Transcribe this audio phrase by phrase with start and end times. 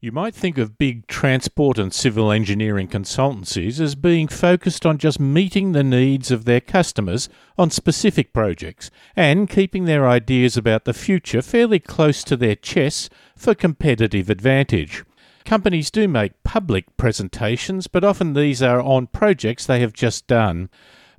[0.00, 5.18] You might think of big transport and civil engineering consultancies as being focused on just
[5.18, 10.94] meeting the needs of their customers on specific projects and keeping their ideas about the
[10.94, 15.02] future fairly close to their chests for competitive advantage.
[15.44, 20.70] Companies do make public presentations, but often these are on projects they have just done.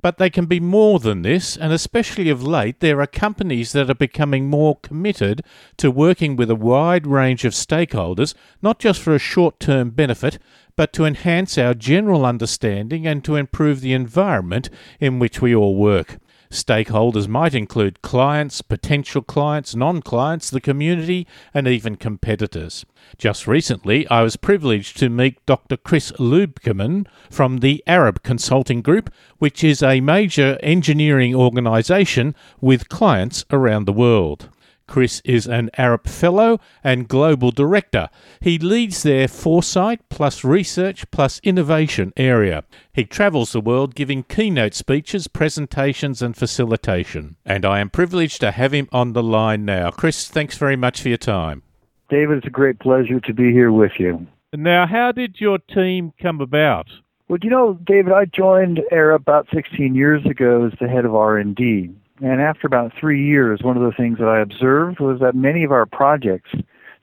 [0.02, 3.90] But they can be more than this, and especially of late, there are companies that
[3.90, 5.42] are becoming more committed
[5.76, 10.38] to working with a wide range of stakeholders, not just for a short term benefit,
[10.76, 15.76] but to enhance our general understanding and to improve the environment in which we all
[15.76, 16.18] work.
[16.50, 22.84] Stakeholders might include clients, potential clients, non clients, the community, and even competitors.
[23.16, 25.76] Just recently, I was privileged to meet Dr.
[25.76, 33.44] Chris Luebkeman from the Arup Consulting Group, which is a major engineering organisation with clients
[33.52, 34.48] around the world.
[34.90, 38.08] Chris is an Arup Fellow and Global Director.
[38.40, 42.64] He leads their foresight plus research plus innovation area.
[42.92, 47.36] He travels the world giving keynote speeches, presentations, and facilitation.
[47.46, 49.92] And I am privileged to have him on the line now.
[49.92, 51.62] Chris, thanks very much for your time.
[52.08, 54.26] David, it's a great pleasure to be here with you.
[54.52, 56.88] Now, how did your team come about?
[57.28, 61.14] Well, you know, David, I joined Arup about 16 years ago as the head of
[61.14, 61.90] R&D.
[62.22, 65.64] And after about three years, one of the things that I observed was that many
[65.64, 66.50] of our projects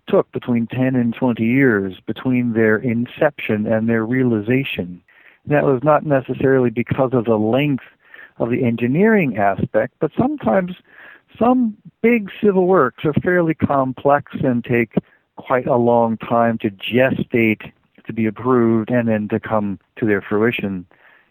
[0.08, 5.02] took between 10 and 20 years between their inception and their realization.
[5.46, 7.86] that was not necessarily because of the length
[8.38, 10.74] of the engineering aspect, but sometimes
[11.40, 14.96] some big civil works are fairly complex and take
[15.38, 17.72] quite a long time to gestate,
[18.06, 20.86] to be approved, and then to come to their fruition.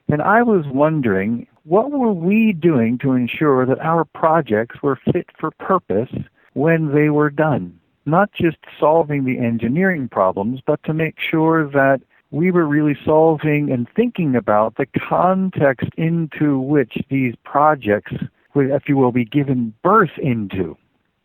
[0.09, 5.27] And I was wondering what were we doing to ensure that our projects were fit
[5.39, 6.11] for purpose
[6.55, 7.79] when they were done?
[8.05, 12.01] Not just solving the engineering problems, but to make sure that
[12.31, 18.13] we were really solving and thinking about the context into which these projects
[18.55, 20.77] would, if you will, be given birth into.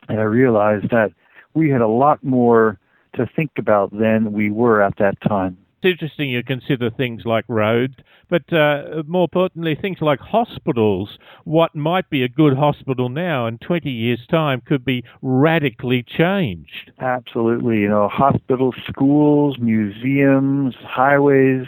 [0.10, 1.12] And I realized that
[1.54, 2.80] we had a lot more
[3.14, 7.44] to think about than we were at that time it's interesting you consider things like
[7.48, 7.96] roads,
[8.30, 11.18] but uh, more importantly, things like hospitals.
[11.44, 16.92] What might be a good hospital now in 20 years' time could be radically changed.
[17.00, 17.80] Absolutely.
[17.80, 21.66] You know, hospitals, schools, museums, highways,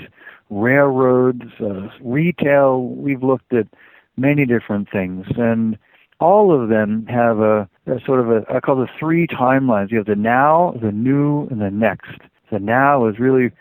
[0.51, 2.83] railroads, uh, retail.
[2.83, 3.67] We've looked at
[4.15, 5.25] many different things.
[5.37, 5.77] And
[6.19, 9.89] all of them have a, a sort of a, I call the three timelines.
[9.89, 12.21] You have the now, the new, and the next.
[12.51, 13.51] The now is really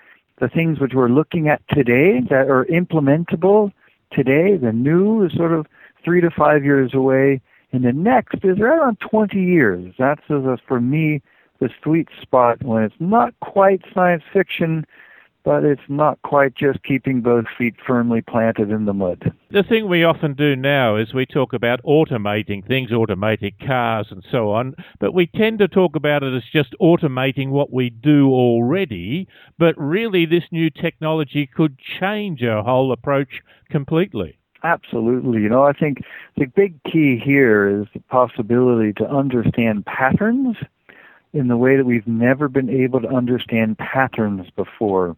[0.40, 3.72] the things which we're looking at today that are implementable
[4.10, 4.56] today.
[4.56, 5.66] The new is sort of
[6.04, 7.40] three to five years away,
[7.72, 9.94] and the next is right around 20 years.
[9.98, 11.22] That's, for me,
[11.60, 14.84] the sweet spot when it's not quite science fiction,
[15.44, 19.32] but it's not quite just keeping both feet firmly planted in the mud.
[19.50, 24.24] The thing we often do now is we talk about automating things, automated cars and
[24.30, 28.30] so on, but we tend to talk about it as just automating what we do
[28.30, 34.38] already, but really this new technology could change our whole approach completely.
[34.64, 35.42] Absolutely.
[35.42, 36.02] You know, I think
[36.36, 40.56] the big key here is the possibility to understand patterns
[41.32, 45.16] in the way that we've never been able to understand patterns before.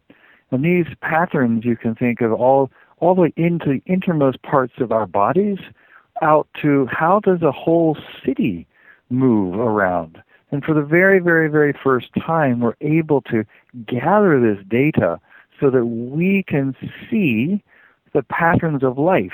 [0.51, 4.73] And these patterns you can think of all all the way into the innermost parts
[4.79, 5.57] of our bodies
[6.21, 8.65] out to how does a whole city
[9.09, 10.21] move around.
[10.51, 13.43] And for the very, very, very first time, we're able to
[13.85, 15.19] gather this data
[15.59, 16.75] so that we can
[17.09, 17.61] see
[18.13, 19.33] the patterns of life.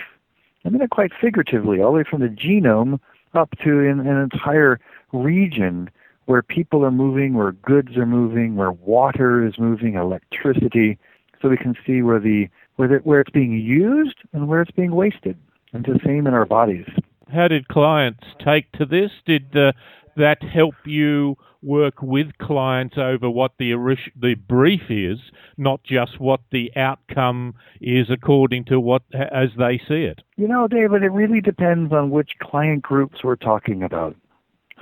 [0.66, 3.00] I mean it quite figuratively, all the way from the genome
[3.34, 4.80] up to an, an entire
[5.12, 5.90] region
[6.26, 10.98] where people are moving, where goods are moving, where water is moving, electricity,
[11.42, 14.72] so we can see where the where the, where it's being used and where it's
[14.72, 15.38] being wasted.
[15.74, 16.86] And the same in our bodies.
[17.34, 19.12] How did clients take to this?
[19.26, 19.72] Did uh,
[20.18, 23.74] that help you work with clients over what the
[24.20, 25.20] the brief is,
[25.58, 30.22] not just what the outcome is according to what as they see it?
[30.38, 34.16] You know, David, it really depends on which client groups we're talking about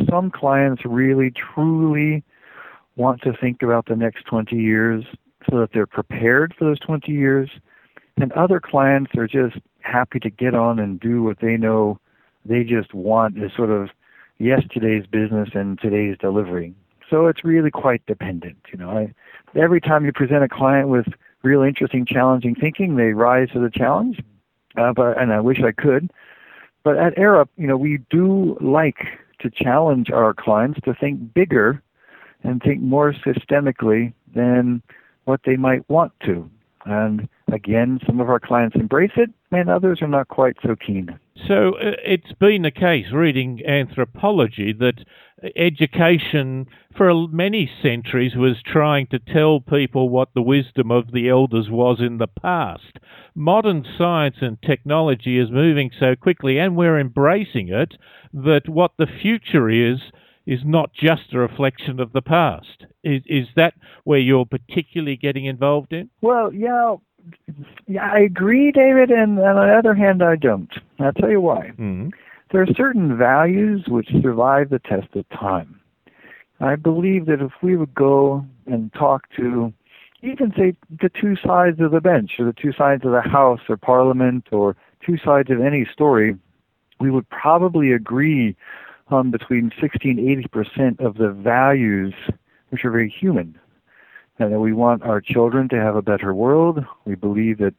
[0.10, 2.24] some clients really truly
[2.96, 5.06] want to think about the next 20 years
[5.50, 7.50] so that they're prepared for those 20 years.
[8.18, 12.00] And other clients are just happy to get on and do what they know
[12.46, 13.90] they just want is sort of
[14.38, 16.74] yesterday's business and today's delivery.
[17.10, 18.57] So it's really quite dependent.
[18.72, 19.13] You know, I,
[19.56, 21.07] every time you present a client with
[21.44, 24.22] real interesting, challenging thinking, they rise to the challenge.
[24.78, 26.12] Uh, but and I wish I could.
[26.84, 29.07] But at Arup, you know, we do like
[29.39, 31.81] to challenge our clients to think bigger
[32.44, 34.81] and think more systemically than
[35.25, 36.50] what they might want to.
[36.86, 41.19] And again, some of our clients embrace it, and others are not quite so keen.
[41.47, 45.06] So uh, it's been the case, reading anthropology, that
[45.56, 51.68] education for many centuries was trying to tell people what the wisdom of the elders
[51.69, 53.00] was in the past.
[53.36, 57.94] Modern science and technology is moving so quickly, and we're embracing it,
[58.33, 60.00] that what the future is
[60.45, 62.85] is not just a reflection of the past.
[63.03, 66.09] Is, is that where you're particularly getting involved in?
[66.21, 66.95] Well, yeah,
[67.88, 70.72] yeah, I agree, David, and, on the other hand, I don't.
[71.00, 71.70] I'll tell you why.
[71.70, 72.10] Mm-hmm.
[72.52, 75.80] There are certain values which survive the test of time.
[76.60, 79.74] I believe that if we would go and talk to
[80.22, 83.62] even say the two sides of the bench or the two sides of the House
[83.70, 86.36] or Parliament or two sides of any story,
[87.00, 88.56] we would probably agree
[89.08, 92.14] on between 60 and 80 percent of the values
[92.70, 93.58] which are very human.
[94.39, 96.86] And that we want our children to have a better world.
[97.06, 97.74] We believe that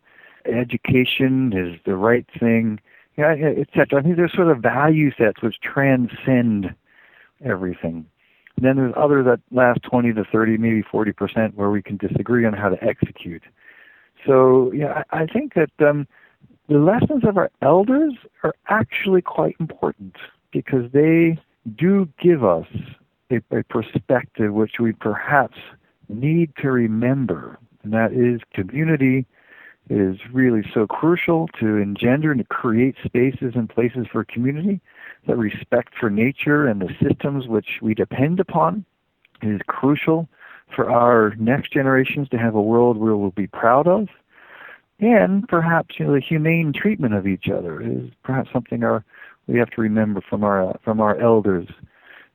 [0.45, 2.81] education is the right thing,
[3.17, 3.99] yeah, etc.
[3.99, 6.75] I think there's sort of value sets which transcend
[7.45, 8.07] everything.
[8.57, 11.97] And then there's other that last 20 to 30, maybe 40 percent where we can
[11.97, 13.43] disagree on how to execute.
[14.27, 16.07] So yeah, I, I think that um,
[16.69, 20.17] the lessons of our elders are actually quite important
[20.53, 21.39] because they
[21.77, 22.67] do give us
[23.31, 25.57] a, a perspective which we perhaps
[26.11, 29.27] need to remember, and that is community
[29.89, 34.81] is really so crucial to engender and to create spaces and places for community.
[35.27, 38.85] That respect for nature and the systems which we depend upon
[39.43, 40.29] is crucial
[40.75, 44.09] for our next generations to have a world where we'll be proud of.
[45.01, 49.05] And perhaps you know the humane treatment of each other is perhaps something our
[49.47, 51.67] we have to remember from our from our elders.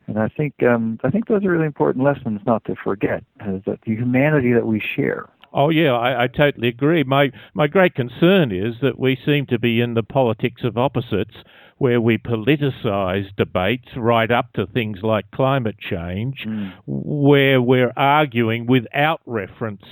[0.07, 3.61] And I think um, I think those are really important lessons not to forget, is
[3.65, 5.27] that the humanity that we share.
[5.53, 7.03] Oh yeah, I, I totally agree.
[7.03, 11.35] My my great concern is that we seem to be in the politics of opposites,
[11.77, 16.73] where we politicize debates right up to things like climate change, mm.
[16.85, 19.83] where we're arguing without reference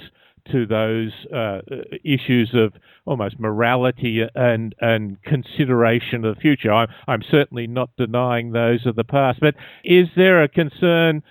[0.51, 1.60] to those uh,
[2.04, 2.74] issues of
[3.06, 6.72] almost morality and and consideration of the future.
[6.72, 11.24] I'm, I'm certainly not denying those of the past, but is there a concern?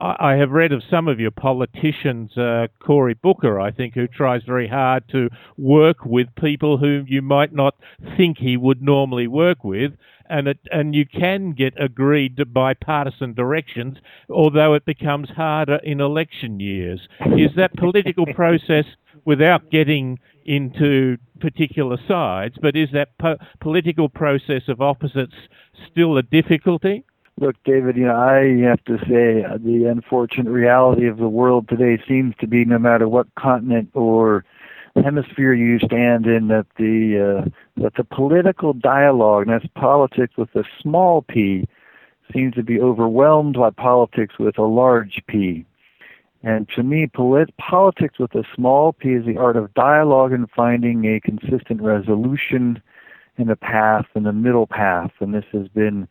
[0.00, 4.42] I have read of some of your politicians, uh, Cory Booker, I think, who tries
[4.42, 7.76] very hard to work with people whom you might not
[8.16, 9.92] think he would normally work with,
[10.28, 13.98] and it, and you can get agreed bipartisan directions,
[14.28, 17.08] although it becomes harder in election years.
[17.36, 18.84] Is that political process
[19.24, 25.34] without getting into particular sides, but is that po- political process of opposites
[25.90, 27.04] still a difficulty?
[27.38, 31.68] Look, David, you know, I have to say uh, the unfortunate reality of the world
[31.68, 34.42] today seems to be no matter what continent or
[34.94, 37.50] hemisphere you stand in that the uh,
[37.82, 41.68] that the political dialogue, and that's politics with a small p,
[42.32, 45.66] seems to be overwhelmed by politics with a large P.
[46.42, 50.48] And to me, polit- politics with a small p is the art of dialogue and
[50.50, 52.80] finding a consistent resolution
[53.36, 55.10] in the path, in the middle path.
[55.20, 56.08] And this has been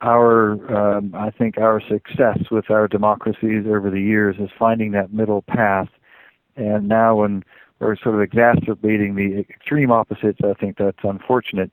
[0.00, 5.12] our, um, I think, our success with our democracies over the years is finding that
[5.12, 5.88] middle path.
[6.56, 7.44] And now, when
[7.78, 11.70] we're sort of exacerbating the extreme opposites, I think that's unfortunate.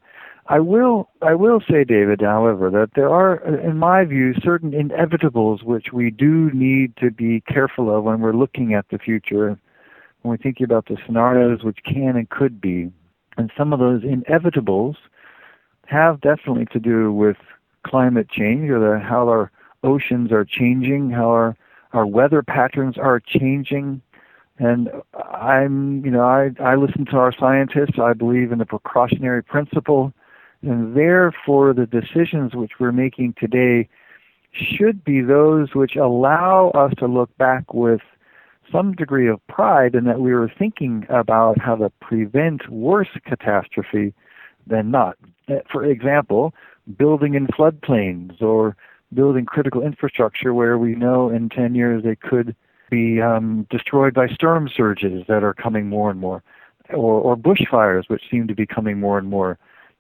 [0.48, 5.64] I will I will say, David, however, that there are, in my view, certain inevitables
[5.64, 9.60] which we do need to be careful of when we're looking at the future,
[10.22, 12.92] when we're thinking about the scenarios which can and could be.
[13.38, 14.96] And some of those inevitables
[15.86, 17.38] have definitely to do with
[17.86, 19.52] climate change or the, how our
[19.84, 21.58] oceans are changing, how our,
[21.94, 24.02] our weather patterns are changing,
[24.60, 27.98] and I'm, you know, I, I listen to our scientists.
[27.98, 30.14] I believe in the precautionary principle.
[30.62, 33.88] And therefore, the decisions which we're making today
[34.52, 38.02] should be those which allow us to look back with
[38.70, 44.14] some degree of pride in that we were thinking about how to prevent worse catastrophe
[44.68, 45.18] than not.
[45.72, 46.54] For example,
[46.98, 48.76] building in floodplains or
[49.14, 52.56] building critical infrastructure where we know in 10 years they could
[52.90, 56.44] be um, destroyed by storm surges that are coming more and more,
[56.90, 59.58] or, or bushfires, which seem to be coming more and more.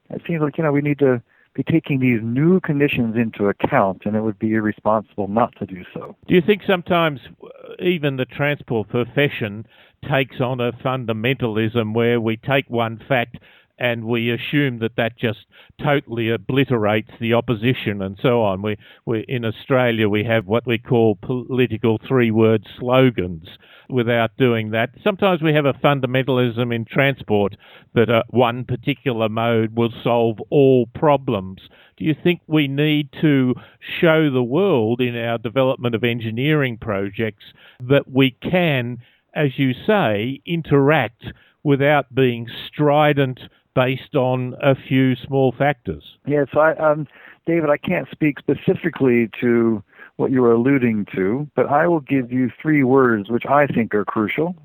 [0.09, 1.21] It seems like you know we need to
[1.53, 5.83] be taking these new conditions into account, and it would be irresponsible not to do
[5.93, 6.15] so.
[6.27, 7.47] Do you think sometimes uh,
[7.79, 9.65] even the transport profession
[10.09, 13.37] takes on a fundamentalism where we take one fact
[13.79, 15.39] and we assume that that just
[15.81, 18.61] totally obliterates the opposition and so on.
[18.61, 23.47] We, we in Australia we have what we call political three-word slogans.
[23.89, 27.55] Without doing that, sometimes we have a fundamentalism in transport
[27.95, 31.61] that uh, one particular mode will solve all problems.
[31.97, 33.55] Do you think we need to
[33.99, 37.45] show the world in our development of engineering projects
[37.79, 38.99] that we can,
[39.33, 41.25] as you say, interact
[41.63, 43.39] without being strident
[43.75, 46.03] based on a few small factors.
[46.25, 47.07] Yes, I, um,
[47.45, 49.83] David, I can't speak specifically to
[50.17, 53.95] what you were alluding to, but I will give you three words which I think
[53.95, 54.55] are crucial.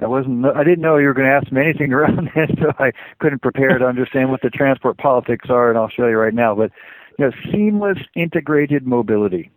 [0.00, 0.46] I wasn't.
[0.46, 3.42] I didn't know you were going to ask me anything around this, so I couldn't
[3.42, 6.54] prepare to understand what the transport politics are, and I'll show you right now.
[6.54, 6.70] But
[7.18, 9.50] you know, seamless integrated mobility.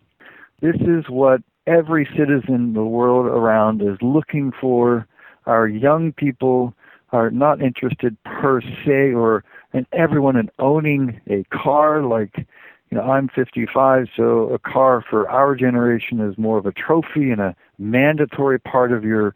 [0.60, 5.06] This is what every citizen in the world around is looking for.
[5.46, 6.74] Our young people
[7.12, 12.46] are not interested per se or and everyone in owning a car like
[12.90, 17.30] you know I'm 55 so a car for our generation is more of a trophy
[17.30, 19.34] and a mandatory part of your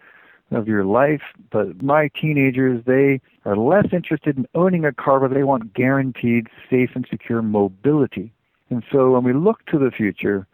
[0.50, 1.22] of your life.
[1.50, 6.48] But my teenagers they are less interested in owning a car but they want guaranteed
[6.68, 8.32] safe and secure mobility.
[8.68, 10.46] And so when we look to the future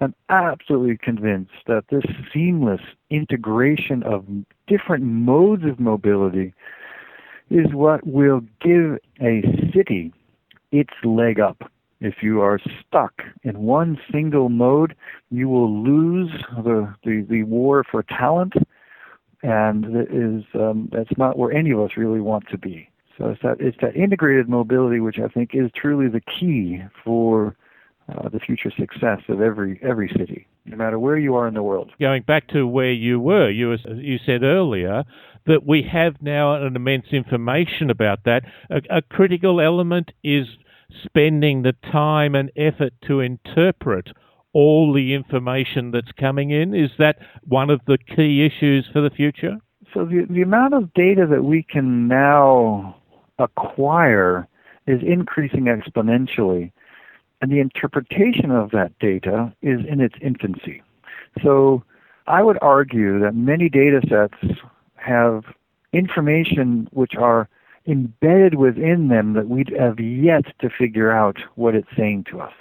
[0.00, 4.26] I'm absolutely convinced that this seamless integration of
[4.66, 6.54] different modes of mobility
[7.50, 9.42] is what will give a
[9.74, 10.12] city
[10.72, 11.70] its leg up.
[12.00, 14.94] If you are stuck in one single mode,
[15.30, 16.30] you will lose
[16.62, 18.54] the, the, the war for talent,
[19.42, 22.88] and it is um, that's not where any of us really want to be.
[23.16, 27.54] So it's that it's that integrated mobility which I think is truly the key for
[28.08, 31.62] uh, the future success of every every city, no matter where you are in the
[31.62, 31.90] world.
[32.00, 35.04] Going back to where you were, you was, you said earlier
[35.46, 38.44] that we have now an immense information about that.
[38.70, 40.46] A, a critical element is
[41.02, 44.08] spending the time and effort to interpret
[44.52, 46.74] all the information that's coming in.
[46.74, 49.56] Is that one of the key issues for the future?
[49.92, 52.96] So the the amount of data that we can now
[53.38, 54.48] acquire
[54.86, 56.72] is increasing exponentially
[57.40, 60.82] and the interpretation of that data is in its infancy.
[61.42, 61.82] So
[62.26, 64.58] I would argue that many data sets
[64.96, 65.44] have
[65.92, 67.48] information which are
[67.86, 72.54] embedded within them that we have yet to figure out what it's saying to us.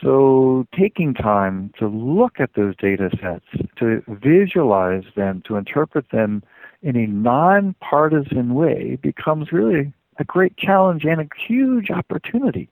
[0.00, 6.42] So taking time to look at those data sets, to visualize them, to interpret them
[6.82, 12.68] in a nonpartisan way becomes really a great challenge and a huge opportunity.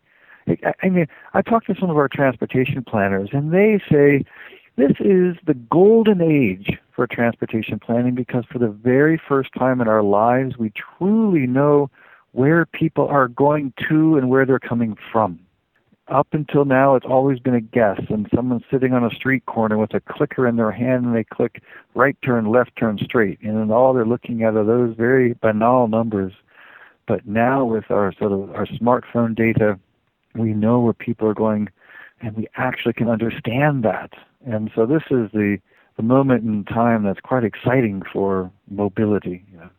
[0.82, 4.24] I mean, I talked to some of our transportation planners, and they say
[4.76, 9.88] this is the golden age for transportation planning because for the very first time in
[9.88, 11.90] our lives, we truly know
[12.32, 15.38] where people are going to and where they're coming from.
[16.08, 19.78] Up until now, it's always been a guess, and someone's sitting on a street corner
[19.78, 21.62] with a clicker in their hand, and they click
[21.94, 26.32] right turn, left turn, straight, and all they're looking at are those very banal numbers.
[27.06, 29.78] But now, with our sort of our smartphone data,
[30.34, 31.68] we know where people are going
[32.20, 34.12] and we actually can understand that.
[34.44, 35.58] And so this is the,
[35.96, 39.70] the moment in time that's quite exciting for mobility, you know,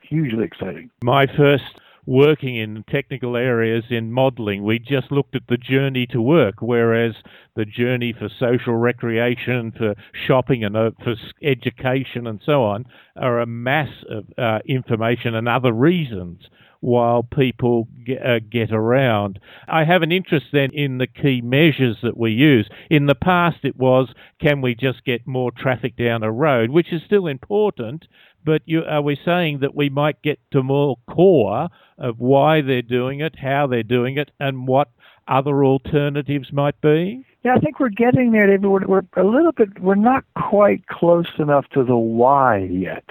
[0.00, 0.90] hugely exciting.
[1.02, 6.22] My first working in technical areas in modeling, we just looked at the journey to
[6.22, 7.16] work, whereas
[7.56, 12.84] the journey for social recreation, for shopping, and uh, for education and so on
[13.16, 16.48] are a mass of uh, information and other reasons
[16.80, 19.38] while people get, uh, get around.
[19.68, 22.68] I have an interest then in the key measures that we use.
[22.90, 26.92] In the past, it was can we just get more traffic down a road, which
[26.92, 28.06] is still important,
[28.44, 31.68] but you, are we saying that we might get to more core
[31.98, 34.88] of why they're doing it, how they're doing it, and what
[35.26, 37.26] other alternatives might be?
[37.42, 38.66] Yeah, I think we're getting there, David.
[38.66, 43.04] We're, we're a little bit, we're not quite close enough to the why yet.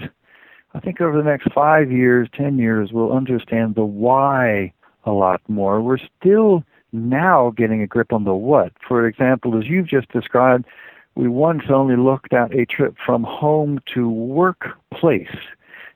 [0.76, 4.74] I think over the next five years, ten years, we'll understand the why
[5.06, 5.82] a lot more.
[5.82, 8.74] We're still now getting a grip on the what.
[8.86, 10.66] For example, as you've just described,
[11.16, 15.38] we once only looked at a trip from home to workplace,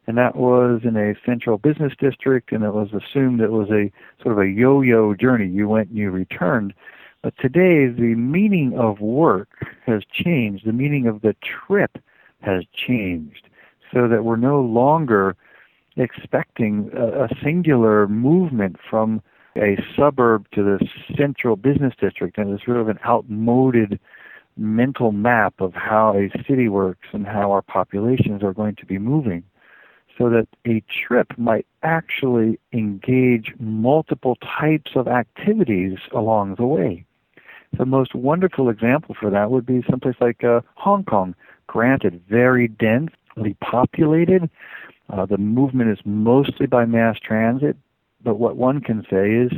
[0.07, 3.91] and that was in a central business district, and it was assumed it was a
[4.23, 5.47] sort of a yo-yo journey.
[5.47, 6.73] You went and you returned.
[7.21, 9.49] But today, the meaning of work
[9.85, 10.65] has changed.
[10.65, 11.97] The meaning of the trip
[12.39, 13.48] has changed
[13.93, 15.35] so that we're no longer
[15.97, 19.21] expecting a, a singular movement from
[19.57, 23.99] a suburb to the central business district and it's sort of an outmoded
[24.55, 28.97] mental map of how a city works and how our populations are going to be
[28.97, 29.43] moving.
[30.17, 37.05] so that a trip might actually engage multiple types of activities along the way.
[37.77, 41.35] The most wonderful example for that would be someplace like uh, Hong Kong.
[41.67, 43.18] Granted, very densely
[43.61, 44.49] populated.
[45.09, 47.75] Uh, the movement is mostly by mass transit,
[48.23, 49.51] but what one can say is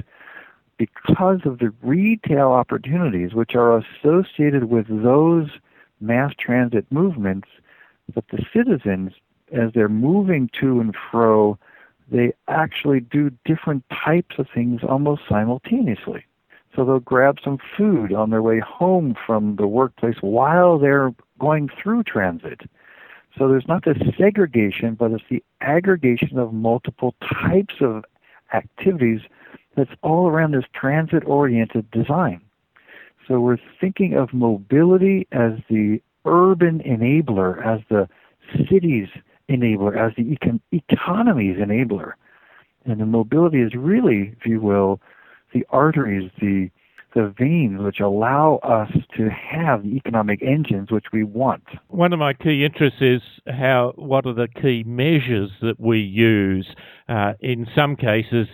[0.77, 5.49] because of the retail opportunities which are associated with those
[5.99, 7.47] mass transit movements,
[8.15, 9.11] that the citizens,
[9.51, 11.57] as they're moving to and fro,
[12.11, 16.25] they actually do different types of things almost simultaneously.
[16.75, 21.69] So they'll grab some food on their way home from the workplace while they're going
[21.81, 22.61] through transit.
[23.37, 28.03] So there's not this segregation, but it's the aggregation of multiple types of
[28.53, 29.21] activities
[29.75, 32.41] that's all around this transit oriented design.
[33.27, 38.09] So we're thinking of mobility as the urban enabler, as the
[38.69, 39.07] city's
[39.49, 42.13] enabler, as the econ- economy's enabler.
[42.85, 44.99] And the mobility is really, if you will,
[45.53, 46.69] the arteries, the
[47.13, 48.89] the veins which allow us
[49.21, 51.63] to have the economic engines which we want.
[51.87, 56.67] One of my key interests is how what are the key measures that we use.
[57.07, 58.47] Uh, in some cases,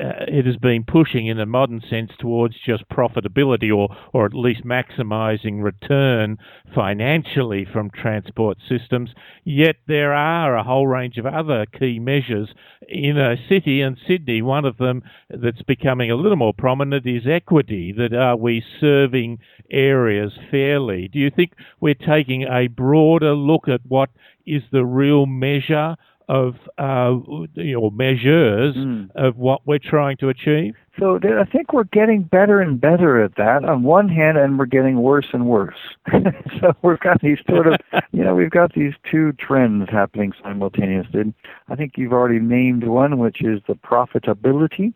[0.00, 4.32] uh, it has been pushing in a modern sense towards just profitability or, or at
[4.34, 6.38] least maximizing return
[6.74, 9.10] financially from transport systems.
[9.44, 12.48] Yet there are a whole range of other key measures
[12.88, 17.26] in a city, and Sydney, one of them that's becoming a little more prominent is
[17.26, 17.92] equity.
[17.92, 19.38] That are we serving
[19.70, 21.08] areas fairly?
[21.08, 24.10] Do you think we're taking a broader look at what
[24.46, 25.96] is the real measure
[26.30, 27.16] of uh,
[27.54, 29.10] you know, measures mm.
[29.16, 30.76] of what we're trying to achieve?
[30.96, 34.66] So I think we're getting better and better at that on one hand, and we're
[34.66, 35.74] getting worse and worse.
[36.60, 37.80] so we've got these sort of,
[38.12, 41.34] you know, we've got these two trends happening simultaneously.
[41.68, 44.94] I think you've already named one, which is the profitability,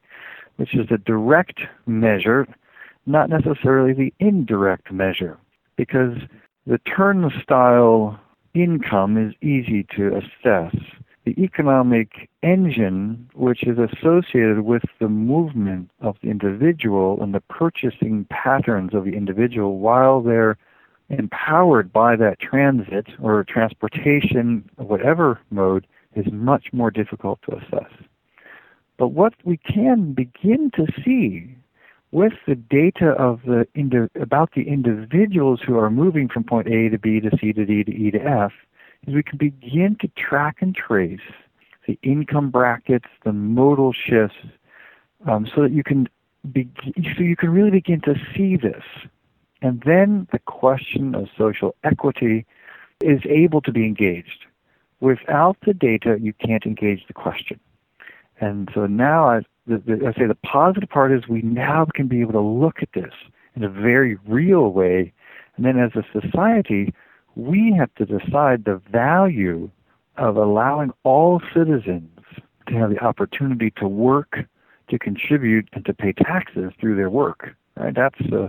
[0.55, 2.47] which is the direct measure,
[3.07, 5.37] not necessarily the indirect measure,
[5.75, 6.17] because
[6.65, 8.21] the turnstile
[8.55, 10.77] income is easy to assess
[11.25, 18.27] the economic engine which is associated with the movement of the individual and the purchasing
[18.29, 20.59] patterns of the individual while they're
[21.09, 27.91] empowered by that transit or transportation, whatever mode, is much more difficult to assess.
[28.97, 31.57] But what we can begin to see
[32.13, 33.67] with the data of the
[34.21, 37.83] about the individuals who are moving from point A to B to C to D
[37.83, 38.53] to E to F
[39.07, 41.21] is we can begin to track and trace
[41.87, 44.37] the income brackets, the modal shifts,
[45.27, 46.09] um, so that you can
[46.53, 46.69] be,
[47.17, 48.83] so you can really begin to see this.
[49.63, 52.47] And then the question of social equity
[53.01, 54.47] is able to be engaged.
[55.01, 57.61] Without the data, you can't engage the question.
[58.41, 62.09] And so now, I, the, the, I say the positive part is we now can
[62.09, 63.13] be able to look at this
[63.57, 65.13] in a very real way.
[65.57, 66.95] And then as a society,
[67.37, 69.71] we have to decide the value
[70.17, 72.11] of allowing all citizens
[72.69, 74.39] to have the opportunity to work,
[74.89, 77.55] to contribute, and to pay taxes through their work.
[77.77, 77.95] Right?
[77.95, 78.49] That's uh,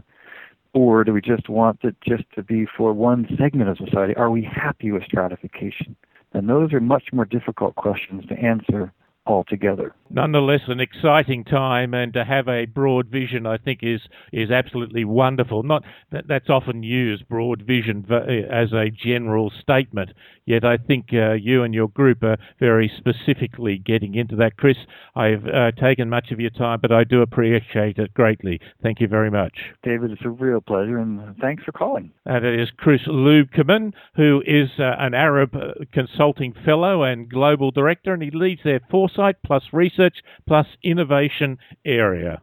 [0.74, 4.14] or do we just want it just to be for one segment of society?
[4.16, 5.96] Are we happy with stratification?
[6.34, 8.92] And those are much more difficult questions to answer
[9.26, 9.96] altogether.
[10.10, 15.04] Nonetheless, an exciting time, and to have a broad vision, I think, is is absolutely
[15.04, 15.64] wonderful.
[15.64, 20.12] Not that that's often used, broad vision, as a general statement.
[20.46, 24.58] Yet, I think uh, you and your group are very specifically getting into that.
[24.58, 24.78] Chris,
[25.16, 28.62] I've uh, taken much of your time, but I do appreciate it greatly.
[28.84, 30.12] Thank you very much, David.
[30.12, 32.12] It's a real pleasure, and thanks for calling.
[32.26, 37.72] And it is Chris Luebkeman, who is uh, an Arup uh, Consulting Fellow and Global
[37.72, 40.16] Director, and he leads their force Foresight plus Research
[40.48, 42.42] plus Innovation area.